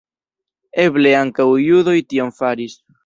[0.83, 2.77] Eble ankaŭ judoj tion faris.